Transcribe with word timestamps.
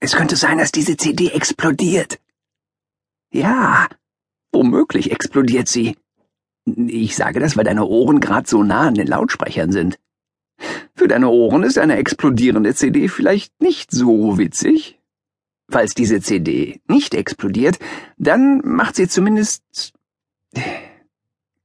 Es 0.00 0.14
könnte 0.14 0.36
sein, 0.36 0.58
dass 0.58 0.72
diese 0.72 0.96
CD 0.96 1.28
explodiert. 1.28 2.20
Ja, 3.32 3.88
womöglich 4.52 5.10
explodiert 5.10 5.68
sie. 5.68 5.96
Ich 6.64 7.16
sage 7.16 7.40
das, 7.40 7.56
weil 7.56 7.64
deine 7.64 7.84
Ohren 7.84 8.20
gerade 8.20 8.48
so 8.48 8.62
nah 8.62 8.88
an 8.88 8.94
den 8.94 9.06
Lautsprechern 9.06 9.72
sind. 9.72 9.98
Für 10.94 11.08
deine 11.08 11.28
Ohren 11.28 11.62
ist 11.62 11.78
eine 11.78 11.96
explodierende 11.96 12.74
CD 12.74 13.08
vielleicht 13.08 13.60
nicht 13.60 13.90
so 13.90 14.38
witzig. 14.38 14.98
Falls 15.68 15.94
diese 15.94 16.20
CD 16.20 16.80
nicht 16.88 17.14
explodiert, 17.14 17.78
dann 18.16 18.60
macht 18.64 18.96
sie 18.96 19.08
zumindest 19.08 19.92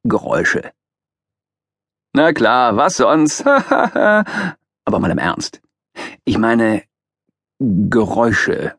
Geräusche. 0.04 0.71
Na 2.13 2.34
klar, 2.34 2.75
was 2.75 2.98
sonst? 2.98 3.45
Aber 3.45 4.25
mal 5.00 5.11
im 5.11 5.18
Ernst. 5.18 5.61
Ich 6.25 6.38
meine 6.38 6.84
Geräusche. 7.64 8.74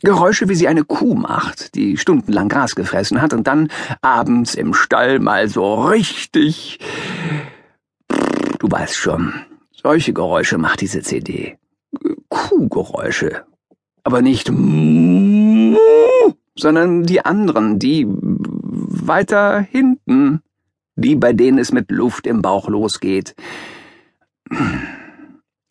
Geräusche, 0.00 0.48
wie 0.48 0.54
sie 0.54 0.66
eine 0.66 0.84
Kuh 0.84 1.14
macht, 1.14 1.74
die 1.74 1.98
stundenlang 1.98 2.48
Gras 2.48 2.74
gefressen 2.74 3.20
hat 3.20 3.34
und 3.34 3.46
dann 3.46 3.68
abends 4.00 4.54
im 4.54 4.72
Stall 4.72 5.18
mal 5.18 5.48
so 5.48 5.74
richtig. 5.74 6.78
Du 8.58 8.70
weißt 8.70 8.96
schon, 8.96 9.34
solche 9.70 10.14
Geräusche 10.14 10.56
macht 10.56 10.80
diese 10.80 11.02
CD. 11.02 11.58
Kuhgeräusche. 12.30 13.44
Aber 14.02 14.22
nicht 14.22 14.50
sondern 16.58 17.04
die 17.04 17.24
anderen, 17.24 17.78
die 17.78 18.06
weiter 18.08 19.60
hinten, 19.60 20.40
die 20.96 21.16
bei 21.16 21.32
denen 21.32 21.58
es 21.58 21.70
mit 21.70 21.90
Luft 21.90 22.26
im 22.26 22.42
Bauch 22.42 22.68
losgeht. 22.68 23.34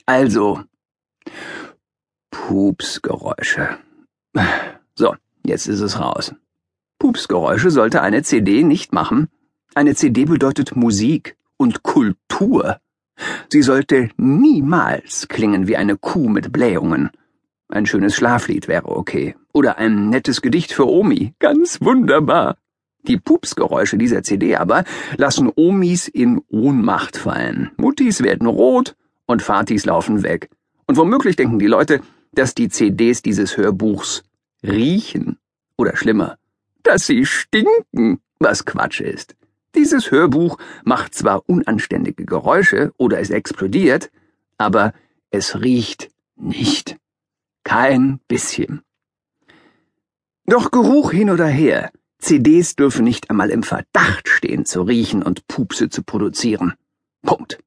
Also, 0.10 0.64
Pupsgeräusche. 2.32 3.78
So, 4.96 5.16
jetzt 5.46 5.68
ist 5.68 5.82
es 5.82 6.00
raus. 6.00 6.34
Pupsgeräusche 6.98 7.72
sollte 7.72 8.02
eine 8.02 8.24
CD 8.24 8.64
nicht 8.64 8.94
machen. 8.94 9.28
Eine 9.76 9.96
CD 9.96 10.24
bedeutet 10.24 10.78
Musik 10.78 11.36
und 11.58 11.84
Kultur. 11.84 12.80
Sie 13.50 13.62
sollte 13.62 14.10
niemals 14.16 15.28
klingen 15.28 15.68
wie 15.68 15.76
eine 15.76 15.98
Kuh 15.98 16.30
mit 16.30 16.54
Blähungen. 16.54 17.10
Ein 17.68 17.86
schönes 17.86 18.16
Schlaflied 18.16 18.70
wäre 18.70 18.88
okay. 18.88 19.36
Oder 19.52 19.78
ein 19.78 20.10
nettes 20.10 20.42
Gedicht 20.42 20.72
für 20.72 20.88
Omi. 20.88 21.34
Ganz 21.40 21.82
wunderbar. 21.82 22.56
Die 23.02 23.18
Pupsgeräusche 23.18 23.98
dieser 23.98 24.24
CD 24.24 24.56
aber 24.56 24.86
lassen 25.18 25.52
Omis 25.54 26.08
in 26.08 26.42
Ohnmacht 26.48 27.18
fallen. 27.18 27.72
Muttis 27.76 28.24
werden 28.24 28.48
rot 28.48 28.96
und 29.28 29.44
Vatis 29.44 29.86
laufen 29.86 30.24
weg. 30.24 30.50
Und 30.88 30.98
womöglich 30.98 31.36
denken 31.36 31.60
die 31.60 31.68
Leute, 31.68 32.02
dass 32.32 32.56
die 32.56 32.70
CDs 32.70 33.22
dieses 33.22 33.58
Hörbuchs 33.58 34.24
riechen. 34.64 35.38
Oder 35.78 35.96
schlimmer, 35.96 36.38
dass 36.82 37.06
sie 37.06 37.26
stinken, 37.26 38.20
was 38.40 38.66
Quatsch 38.66 39.02
ist. 39.02 39.36
Dieses 39.76 40.10
Hörbuch 40.10 40.58
macht 40.84 41.14
zwar 41.14 41.48
unanständige 41.48 42.26
Geräusche 42.26 42.92
oder 42.98 43.20
es 43.20 43.30
explodiert, 43.30 44.10
aber 44.58 44.94
es 45.30 45.62
riecht 45.62 46.10
nicht. 46.36 46.98
Kein 47.64 48.20
bisschen. 48.28 48.82
Doch 50.46 50.72
Geruch 50.72 51.12
hin 51.12 51.30
oder 51.30 51.46
her, 51.46 51.92
CDs 52.20 52.76
dürfen 52.76 53.04
nicht 53.04 53.30
einmal 53.30 53.50
im 53.50 53.64
Verdacht 53.64 54.30
stehen 54.30 54.66
zu 54.66 54.82
riechen 54.82 55.22
und 55.22 55.48
Pupse 55.48 55.90
zu 55.90 56.02
produzieren. 56.04 56.74
Punkt. 57.22 57.60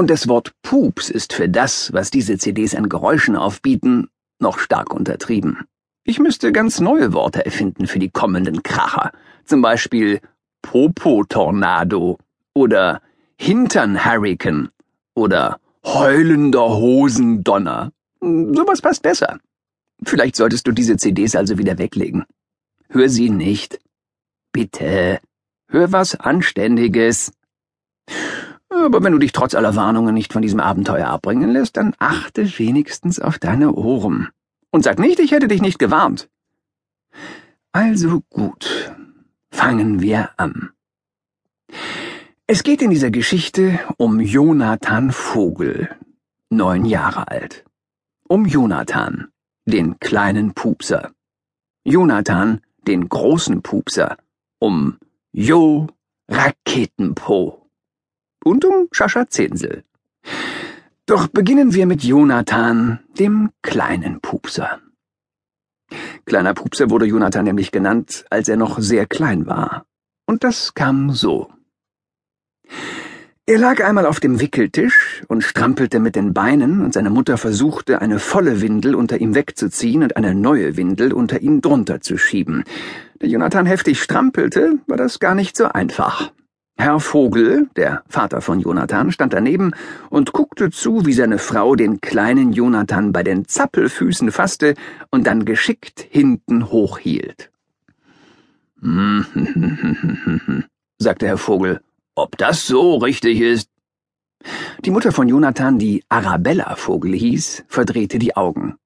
Und 0.00 0.08
das 0.08 0.28
Wort 0.28 0.54
Pups 0.62 1.10
ist 1.10 1.34
für 1.34 1.46
das, 1.46 1.92
was 1.92 2.10
diese 2.10 2.38
CDs 2.38 2.74
an 2.74 2.88
Geräuschen 2.88 3.36
aufbieten, 3.36 4.08
noch 4.38 4.58
stark 4.58 4.94
untertrieben. 4.94 5.66
Ich 6.04 6.18
müsste 6.18 6.52
ganz 6.52 6.80
neue 6.80 7.12
Worte 7.12 7.44
erfinden 7.44 7.86
für 7.86 7.98
die 7.98 8.08
kommenden 8.08 8.62
Kracher. 8.62 9.12
Zum 9.44 9.60
Beispiel 9.60 10.22
Popo-Tornado 10.62 12.16
oder 12.54 13.02
Hintern-Hurricane 13.36 14.70
oder 15.12 15.60
heulender 15.84 16.78
Hosendonner. 16.78 17.92
Sowas 18.22 18.80
passt 18.80 19.02
besser. 19.02 19.38
Vielleicht 20.02 20.34
solltest 20.34 20.66
du 20.66 20.72
diese 20.72 20.96
CDs 20.96 21.36
also 21.36 21.58
wieder 21.58 21.76
weglegen. 21.76 22.24
Hör 22.88 23.10
sie 23.10 23.28
nicht. 23.28 23.78
Bitte. 24.50 25.20
Hör 25.68 25.92
was 25.92 26.14
Anständiges. 26.18 27.32
Aber 28.70 29.02
wenn 29.02 29.12
du 29.12 29.18
dich 29.18 29.32
trotz 29.32 29.54
aller 29.54 29.76
Warnungen 29.76 30.14
nicht 30.14 30.32
von 30.32 30.42
diesem 30.42 30.60
Abenteuer 30.60 31.08
abbringen 31.08 31.50
lässt, 31.50 31.76
dann 31.76 31.94
achte 31.98 32.58
wenigstens 32.58 33.20
auf 33.20 33.38
deine 33.38 33.72
Ohren. 33.72 34.28
Und 34.70 34.84
sag 34.84 34.98
nicht, 34.98 35.18
ich 35.18 35.32
hätte 35.32 35.48
dich 35.48 35.60
nicht 35.60 35.78
gewarnt. 35.78 36.28
Also 37.72 38.22
gut. 38.30 38.92
Fangen 39.50 40.00
wir 40.00 40.30
an. 40.36 40.70
Es 42.46 42.62
geht 42.62 42.82
in 42.82 42.90
dieser 42.90 43.10
Geschichte 43.10 43.80
um 43.96 44.20
Jonathan 44.20 45.12
Vogel, 45.12 45.88
neun 46.48 46.84
Jahre 46.84 47.28
alt 47.28 47.64
um 48.30 48.46
Jonathan, 48.46 49.32
den 49.64 49.98
kleinen 49.98 50.54
Pupser. 50.54 51.10
Jonathan, 51.82 52.60
den 52.86 53.08
großen 53.08 53.60
Pupser, 53.60 54.18
um 54.60 54.98
Jo 55.32 55.88
Raketenpo 56.28 57.59
und 58.44 58.64
um 58.64 58.88
Schascha 58.92 59.28
Zinsel. 59.28 59.84
Doch 61.06 61.26
beginnen 61.28 61.74
wir 61.74 61.86
mit 61.86 62.04
Jonathan, 62.04 63.00
dem 63.18 63.50
kleinen 63.62 64.20
Pupser. 64.20 64.80
Kleiner 66.24 66.54
Pupser 66.54 66.90
wurde 66.90 67.06
Jonathan 67.06 67.44
nämlich 67.44 67.72
genannt, 67.72 68.24
als 68.30 68.48
er 68.48 68.56
noch 68.56 68.78
sehr 68.78 69.06
klein 69.06 69.46
war. 69.46 69.86
Und 70.26 70.44
das 70.44 70.74
kam 70.74 71.10
so. 71.10 71.50
Er 73.46 73.58
lag 73.58 73.82
einmal 73.82 74.06
auf 74.06 74.20
dem 74.20 74.38
Wickeltisch 74.38 75.24
und 75.26 75.42
strampelte 75.42 75.98
mit 75.98 76.14
den 76.14 76.32
Beinen, 76.32 76.84
und 76.84 76.94
seine 76.94 77.10
Mutter 77.10 77.36
versuchte, 77.36 78.00
eine 78.00 78.20
volle 78.20 78.60
Windel 78.60 78.94
unter 78.94 79.20
ihm 79.20 79.34
wegzuziehen 79.34 80.04
und 80.04 80.16
eine 80.16 80.36
neue 80.36 80.76
Windel 80.76 81.12
unter 81.12 81.40
ihm 81.40 81.60
drunter 81.60 82.00
zu 82.00 82.16
schieben. 82.16 82.62
Da 83.18 83.26
Jonathan 83.26 83.66
heftig 83.66 84.00
strampelte, 84.00 84.78
war 84.86 84.96
das 84.96 85.18
gar 85.18 85.34
nicht 85.34 85.56
so 85.56 85.64
einfach. 85.64 86.30
Herr 86.80 86.98
Vogel, 86.98 87.68
der 87.76 88.02
Vater 88.08 88.40
von 88.40 88.60
Jonathan, 88.60 89.12
stand 89.12 89.32
daneben 89.32 89.72
und 90.08 90.32
guckte 90.32 90.70
zu, 90.70 91.06
wie 91.06 91.12
seine 91.12 91.38
Frau 91.38 91.76
den 91.76 92.00
kleinen 92.00 92.52
Jonathan 92.52 93.12
bei 93.12 93.22
den 93.22 93.46
Zappelfüßen 93.46 94.32
fasste 94.32 94.74
und 95.10 95.26
dann 95.26 95.44
geschickt 95.44 96.06
hinten 96.10 96.70
hochhielt. 96.70 97.50
sagte 100.98 101.26
Herr 101.26 101.38
Vogel 101.38 101.80
ob 102.20 102.36
das 102.36 102.66
so 102.66 102.96
richtig 102.96 103.40
ist? 103.40 103.70
Die 104.84 104.90
Mutter 104.90 105.10
von 105.10 105.28
Jonathan, 105.28 105.78
die 105.78 106.04
Arabella 106.10 106.74
Vogel 106.76 107.14
hieß, 107.14 107.64
verdrehte 107.66 108.18
die 108.18 108.36
Augen. 108.36 108.76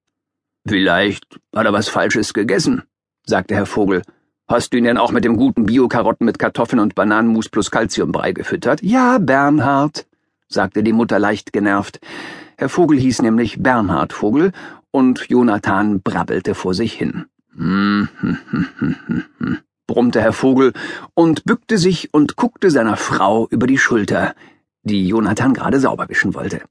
Vielleicht 0.65 1.25
hat 1.53 1.65
er 1.65 1.73
was 1.73 1.89
Falsches 1.89 2.33
gegessen, 2.33 2.83
sagte 3.25 3.55
Herr 3.55 3.65
Vogel. 3.65 4.03
Hast 4.47 4.73
du 4.73 4.77
ihn 4.77 4.83
denn 4.83 4.97
auch 4.97 5.11
mit 5.11 5.25
dem 5.25 5.37
guten 5.37 5.65
Bio-Karotten 5.65 6.25
mit 6.25 6.39
Kartoffeln 6.39 6.79
und 6.79 6.95
Bananenmus 6.95 7.49
plus 7.49 7.71
Calciumbrei 7.71 8.31
gefüttert? 8.31 8.81
Ja, 8.83 9.17
Bernhard, 9.17 10.05
sagte 10.47 10.83
die 10.83 10.93
Mutter 10.93 11.19
leicht 11.19 11.51
genervt. 11.51 11.99
Herr 12.57 12.69
Vogel 12.69 12.99
hieß 12.99 13.21
nämlich 13.21 13.61
Bernhard 13.61 14.13
Vogel 14.13 14.51
und 14.91 15.25
Jonathan 15.29 16.01
brabbelte 16.01 16.55
vor 16.55 16.73
sich 16.73 16.93
hin. 16.93 17.25
Hm, 17.55 18.07
hm, 18.19 18.37
hm, 18.49 18.67
hm, 18.77 18.95
hm, 19.07 19.23
hm 19.39 19.57
brummte 19.87 20.21
Herr 20.21 20.33
Vogel 20.33 20.73
und 21.13 21.45
bückte 21.45 21.77
sich 21.77 22.13
und 22.13 22.35
guckte 22.35 22.71
seiner 22.71 22.97
Frau 22.97 23.47
über 23.49 23.67
die 23.67 23.77
Schulter, 23.77 24.35
die 24.83 25.07
Jonathan 25.07 25.53
gerade 25.53 25.79
sauber 25.79 26.09
wischen 26.09 26.33
wollte. 26.33 26.61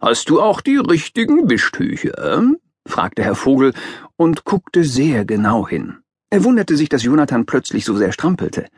Hast 0.00 0.30
du 0.30 0.40
auch 0.40 0.60
die 0.60 0.76
richtigen 0.76 1.50
Wischtücher? 1.50 2.42
fragte 2.86 3.22
Herr 3.22 3.34
Vogel 3.34 3.74
und 4.16 4.44
guckte 4.44 4.84
sehr 4.84 5.24
genau 5.24 5.68
hin. 5.68 5.98
Er 6.30 6.44
wunderte 6.44 6.76
sich, 6.76 6.88
dass 6.88 7.02
Jonathan 7.02 7.44
plötzlich 7.44 7.84
so 7.84 7.96
sehr 7.96 8.12
strampelte. 8.12 8.68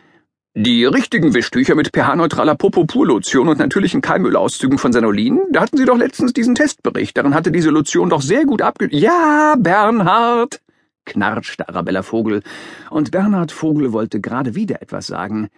Die 0.55 0.85
richtigen 0.85 1.35
Wischtücher 1.35 1.75
mit 1.75 1.91
pH-neutraler 1.95 2.55
Popopur-Lotion 2.55 3.49
und 3.49 3.59
natürlichen 3.59 4.01
Keimölauszügen 4.01 4.79
von 4.79 4.93
Sanolin? 4.93 5.41
Da 5.51 5.61
hatten 5.61 5.77
Sie 5.77 5.85
doch 5.85 5.97
letztens 5.97 6.33
diesen 6.33 6.55
Testbericht. 6.55 7.17
Darin 7.17 7.35
hatte 7.35 7.53
diese 7.53 7.71
Lotion 7.71 8.11
doch 8.11 8.23
sehr 8.23 8.45
gut 8.45 8.63
abge... 8.63 8.89
Ja, 8.91 9.55
Bernhard, 9.59 10.63
knarschte 11.05 11.69
Arabella 11.69 12.03
Vogel, 12.03 12.43
und 12.91 13.11
Bernhard 13.11 13.53
Vogel 13.53 13.93
wollte 13.93 14.21
gerade 14.21 14.55
wieder 14.55 14.81
etwas 14.83 15.07
sagen, 15.07 15.49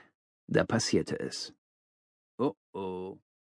da 0.48 0.64
passierte 0.64 1.18
es. 1.18 1.52
Oh 2.38 2.54
oh. 2.72 3.18